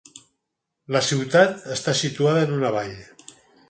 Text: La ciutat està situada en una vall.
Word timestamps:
La 0.95 1.03
ciutat 1.09 1.63
està 1.79 1.97
situada 2.03 2.45
en 2.49 2.59
una 2.61 2.77
vall. 2.79 3.01